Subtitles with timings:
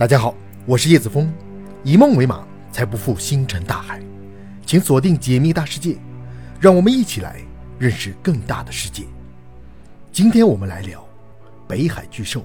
[0.00, 0.34] 大家好，
[0.64, 1.30] 我是叶子峰，
[1.84, 2.42] 以梦为马，
[2.72, 4.00] 才不负星辰大海。
[4.64, 5.98] 请锁定解密大世界，
[6.58, 7.38] 让我们一起来
[7.78, 9.04] 认识更大的世界。
[10.10, 11.06] 今天我们来聊
[11.68, 12.42] 北海巨兽。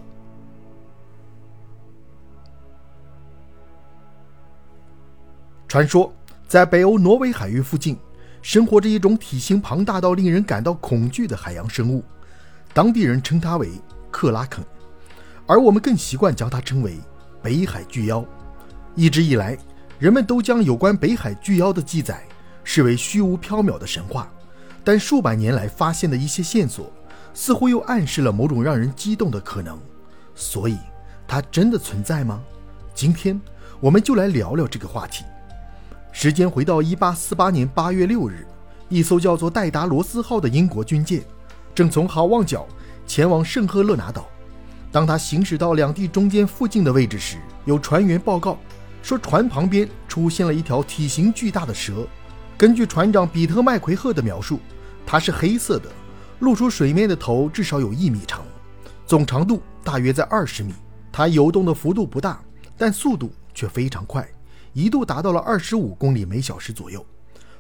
[5.66, 6.14] 传说
[6.50, 7.98] 在北欧挪威海域附近，
[8.42, 12.04] 生活着一种体型庞大到令人感到恐惧的海洋生物，
[12.74, 13.72] 当地人称它为
[14.12, 14.62] 克拉肯，
[15.48, 17.00] 而我们更习惯将它称为。
[17.46, 18.26] 北海巨妖，
[18.96, 19.56] 一直以来，
[20.00, 22.24] 人们都将有关北海巨妖的记载
[22.64, 24.28] 视为虚无缥缈的神话。
[24.84, 26.92] 但数百年来发现的一些线索，
[27.36, 29.80] 似乎又暗示了某种让人激动的可能。
[30.34, 30.76] 所以，
[31.28, 32.42] 它真的存在吗？
[32.96, 33.40] 今天，
[33.80, 35.24] 我们就来聊聊这个话题。
[36.12, 38.48] 时间回到1848年8月6日，
[38.90, 41.24] 一艘叫做“戴达罗斯号”的英国军舰，
[41.76, 42.66] 正从好望角
[43.06, 44.26] 前往圣赫勒拿岛。
[44.96, 48.58] 当他行驶到两地中间附近的位置时，有船员报告
[49.04, 52.08] 说，船旁边出现了一条体型巨大的蛇。
[52.58, 54.58] 根据船长比特麦奎赫的描述，
[55.06, 55.90] 它是黑色的，
[56.40, 58.46] 露出水面的头至少有一米长，
[59.06, 60.74] 总长度大约在二十米。
[61.12, 62.42] 它游动的幅度不大，
[62.78, 64.26] 但速度却非常快，
[64.72, 67.06] 一度达到了二十五公里每小时左右。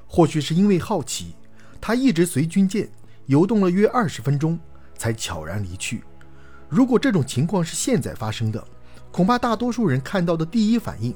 [0.07, 1.35] 或许是因为好奇，
[1.81, 2.89] 他一直随军舰
[3.25, 4.57] 游动了约二十分钟，
[4.97, 6.01] 才悄然离去。
[6.67, 8.63] 如果这种情况是现在发生的，
[9.11, 11.15] 恐怕大多数人看到的第一反应，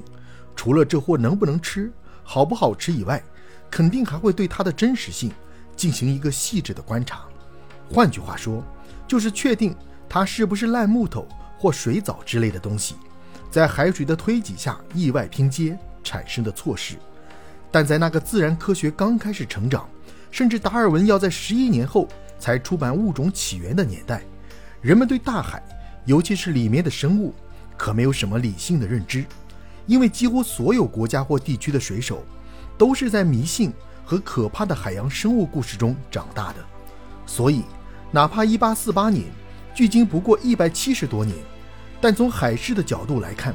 [0.54, 1.92] 除了这货能不能吃、
[2.22, 3.22] 好不好吃以外，
[3.70, 5.30] 肯定还会对它的真实性
[5.76, 7.24] 进行一个细致的观察。
[7.90, 8.64] 换句话说，
[9.06, 9.74] 就是确定
[10.08, 11.26] 它是不是烂木头
[11.58, 12.94] 或水藻之类的东西，
[13.50, 16.94] 在海水的推挤下意外拼接产生的错失。
[17.70, 19.88] 但在那个自然科学刚开始成长，
[20.30, 24.22] 甚至达尔文要在十一年后才出版《物种起源》的年代。
[24.82, 25.62] 人们对大海，
[26.06, 27.34] 尤其是里面的生物，
[27.76, 29.24] 可没有什么理性的认知，
[29.86, 32.24] 因为几乎所有国家或地区的水手，
[32.78, 33.72] 都是在迷信
[34.06, 36.64] 和可怕的海洋生物故事中长大的。
[37.26, 37.62] 所以，
[38.10, 39.24] 哪怕1848年，
[39.74, 41.36] 距今不过一百七十多年，
[42.00, 43.54] 但从海事的角度来看，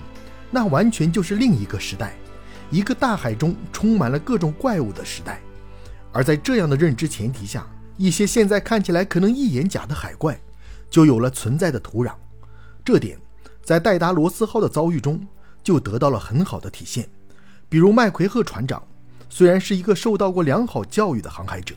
[0.51, 2.13] 那完全就是另一个时代，
[2.69, 5.41] 一个大海中充满了各种怪物的时代。
[6.11, 7.65] 而在这样的认知前提下，
[7.97, 10.39] 一些现在看起来可能一眼假的海怪。
[10.95, 12.13] 就有了存在的土壤，
[12.85, 13.19] 这点
[13.61, 15.27] 在戴达罗斯号的遭遇中
[15.61, 17.05] 就得到了很好的体现。
[17.67, 18.81] 比如麦奎赫船长，
[19.27, 21.75] 虽然是一个受到过良好教育的航海者，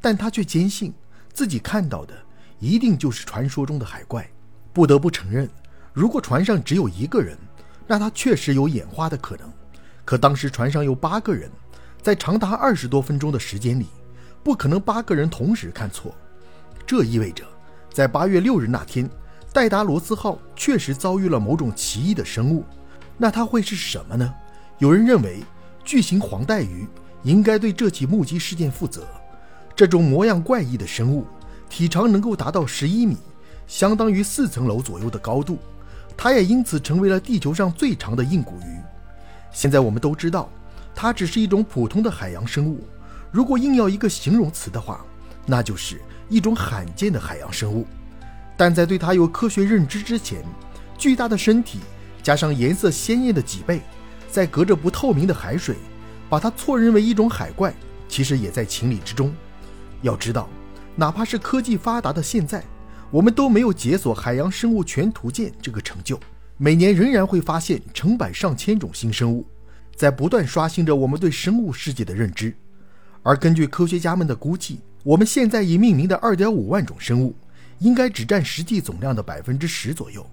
[0.00, 0.94] 但他却坚信
[1.32, 2.14] 自己看到的
[2.60, 4.30] 一定就是传说中的海怪。
[4.72, 5.50] 不得不承认，
[5.92, 7.36] 如果船上只有一个人，
[7.88, 9.52] 那他确实有眼花的可能。
[10.04, 11.50] 可当时船上有八个人，
[12.00, 13.88] 在长达二十多分钟的时间里，
[14.44, 16.14] 不可能八个人同时看错。
[16.86, 17.44] 这意味着。
[17.92, 19.08] 在八月六日那天，
[19.52, 22.64] 戴达罗斯号确实遭遇了某种奇异的生物，
[23.18, 24.34] 那它会是什么呢？
[24.78, 25.44] 有人认为，
[25.84, 26.86] 巨型黄带鱼
[27.22, 29.06] 应该对这起目击事件负责。
[29.76, 31.26] 这种模样怪异的生物，
[31.68, 33.18] 体长能够达到十一米，
[33.66, 35.58] 相当于四层楼左右的高度，
[36.16, 38.80] 它也因此成为了地球上最长的硬骨鱼。
[39.52, 40.48] 现在我们都知道，
[40.94, 42.82] 它只是一种普通的海洋生物。
[43.30, 45.04] 如果硬要一个形容词的话，
[45.46, 46.00] 那就是。
[46.28, 47.86] 一种罕见的海洋生物，
[48.56, 50.42] 但在对它有科学认知之前，
[50.96, 51.80] 巨大的身体
[52.22, 53.82] 加上颜色鲜艳的脊背，
[54.30, 55.76] 在隔着不透明的海水，
[56.30, 57.74] 把它错认为一种海怪，
[58.08, 59.30] 其实也在情理之中。
[60.00, 60.48] 要知道，
[60.96, 62.64] 哪怕是科技发达的现在，
[63.10, 66.18] 我们都没有解锁《海洋生物全图鉴》这个成就，
[66.56, 69.46] 每年仍然会发现成百上千种新生物，
[69.94, 72.56] 在不断刷新着我们对生物世界的认知。
[73.22, 77.34] 而根据科学家们的估计，我们现在已命名的二点五万种生物，
[77.80, 80.24] 应该只占实际总量的百分之十左右。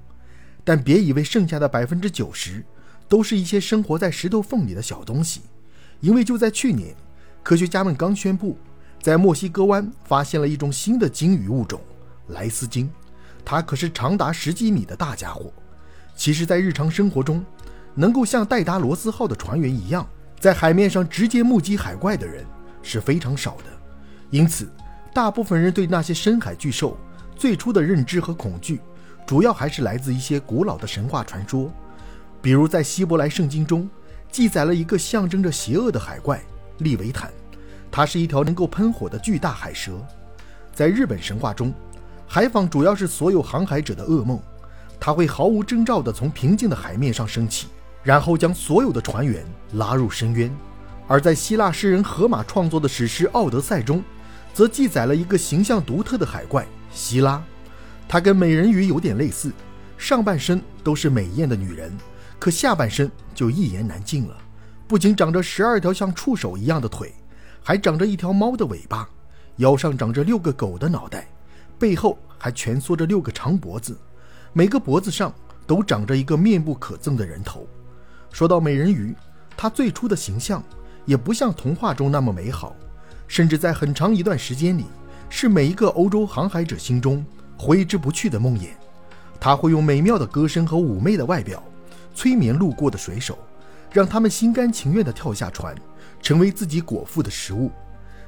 [0.64, 2.64] 但别以为剩下的百分之九十
[3.08, 5.42] 都是一些生活在石头缝里的小东西，
[6.02, 6.96] 因为就在去年，
[7.42, 8.56] 科学家们刚宣布，
[9.02, 11.82] 在墨西哥湾发现了一种新的鲸鱼物种——
[12.30, 12.88] 莱斯鲸。
[13.44, 15.52] 它可是长达十几米的大家伙。
[16.16, 17.44] 其实，在日常生活中，
[17.96, 20.08] 能够像戴达罗斯号的船员一样，
[20.40, 22.46] 在海面上直接目击海怪的人
[22.84, 23.79] 是非常少的。
[24.32, 24.70] 因此，
[25.14, 26.98] 大部分人对那些深海巨兽
[27.36, 28.80] 最初的认知和恐惧，
[29.26, 31.72] 主要还是来自一些古老的神话传说。
[32.42, 33.90] 比如，在希伯来圣经中
[34.32, 36.42] 记载了一个象征着邪恶的海怪
[36.78, 37.32] 利维坦，
[37.92, 39.94] 它是一条能够喷火的巨大海蛇。
[40.74, 41.74] 在日本神话中，
[42.28, 44.40] 海蟒主要是所有航海者的噩梦，
[45.00, 47.68] 它会毫无征兆地从平静的海面上升起，
[48.04, 49.44] 然后将所有的船员
[49.74, 50.56] 拉入深渊。
[51.08, 54.04] 而在希腊诗人荷马创作的史诗《奥德赛》中，
[54.54, 57.42] 则记载了一个形象独特的海怪希拉，
[58.08, 59.52] 它跟美人鱼有点类似，
[59.98, 61.96] 上半身都是美艳的女人，
[62.38, 64.36] 可下半身就一言难尽了。
[64.88, 67.14] 不仅长着十二条像触手一样的腿，
[67.64, 69.08] 还长着一条猫的尾巴，
[69.58, 71.28] 腰上长着六个狗的脑袋，
[71.78, 73.96] 背后还蜷缩着六个长脖子，
[74.52, 75.32] 每个脖子上
[75.68, 77.68] 都长着一个面目可憎的人头。
[78.32, 79.16] 说到美人鱼，
[79.56, 80.64] 它最初的形象
[81.06, 82.76] 也不像童话中那么美好，
[83.30, 84.84] 甚至在很长一段时间里，
[85.30, 87.26] 是每一个欧洲航海者心中
[87.58, 88.72] 挥之不去的梦魇。
[89.40, 91.64] 他会用美妙的歌声和妩媚的外表，
[92.14, 93.40] 催眠路过的水手。
[93.92, 95.76] 让他们心甘情愿地跳下船，
[96.22, 97.72] 成为自己果腹的食物。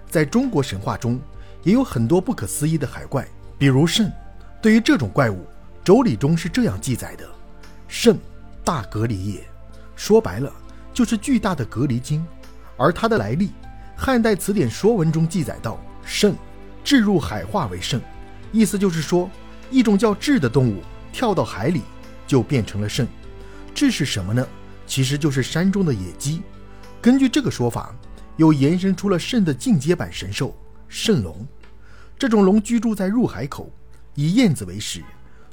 [0.09, 1.19] 在中国神话中，
[1.61, 3.27] 也有很多不可思议的海怪，
[3.59, 4.11] 比如蜃。
[4.59, 5.35] 对于这种怪物，
[5.83, 7.29] 《周礼》中是这样记载的
[7.87, 8.17] ：“蜃，
[8.63, 9.43] 大蛤蜊也。”
[9.95, 10.51] 说白了，
[10.93, 12.25] 就是巨大的蛤蜊精。
[12.75, 13.47] 而它的来历，
[14.03, 16.33] 《汉代词典·说文》中记载道：“蜃，
[16.83, 18.01] 置入海化为蜃。”
[18.51, 19.29] 意思就是说，
[19.69, 20.81] 一种叫雉的动物
[21.13, 21.83] 跳到海里，
[22.25, 23.05] 就变成了蜃。
[23.75, 24.43] 雉是什么呢？
[24.87, 26.41] 其实就是山中的野鸡。
[26.99, 27.95] 根据这个说法，
[28.37, 30.57] 又延伸出了蜃的进阶版神兽
[30.89, 31.47] 蜃龙。
[32.17, 33.71] 这种龙居住在入海口，
[34.15, 35.03] 以燕子为食，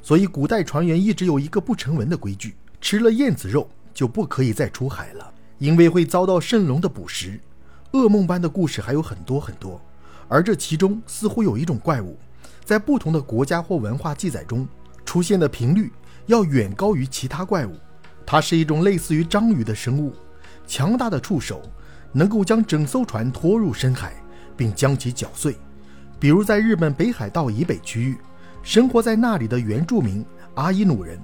[0.01, 7.39] 所以古代船员一直有一个不成文的规矩：吃了燕子肉就不可以再出海了，因为会遭到蜃龙的捕食。
[7.93, 9.81] 噩梦般的故事还有很多很多，
[10.27, 12.17] 而这其中似乎有一种怪物，
[12.63, 14.67] 在不同的国家或文化记载中
[15.03, 15.91] 出现的频率
[16.27, 17.73] 要远高于其他怪物。
[18.25, 20.13] 它是一种类似于章鱼的生物，
[20.67, 21.63] 强大的触手
[22.11, 24.13] 能够将整艘船拖入深海，
[24.55, 25.57] 并将其搅碎。
[26.19, 28.15] 比如在日本北海道以北区域，
[28.61, 31.19] 生活在那里的原住民阿伊努人，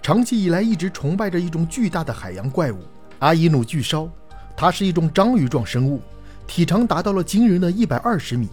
[0.00, 2.78] 长期以来一直崇拜着一种巨大的海洋怪物——
[3.20, 4.08] 阿伊努巨烧。
[4.56, 6.00] 它是一种章鱼状生物，
[6.46, 8.48] 体长达到了惊人的一百二十米，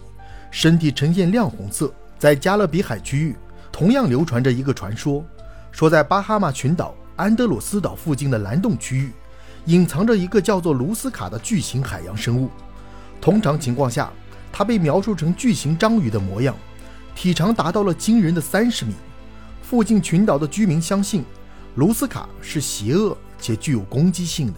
[0.50, 1.92] 身体呈现亮红色。
[2.18, 3.36] 在加勒比海区域，
[3.72, 5.24] 同样流传着一个传说，
[5.72, 6.94] 说在巴哈马群岛。
[7.16, 9.12] 安德鲁斯岛附近的蓝洞区域，
[9.66, 12.50] 隐藏着一个叫做卢斯卡的巨型海洋生物。
[13.20, 14.12] 通常情况下，
[14.52, 16.56] 它被描述成巨型章鱼的模样，
[17.14, 18.94] 体长达到了惊人的三十米。
[19.62, 21.24] 附近群岛的居民相信，
[21.76, 24.54] 卢斯卡是邪恶且具有攻击性的。